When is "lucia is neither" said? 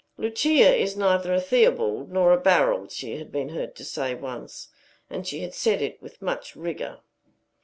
0.17-1.31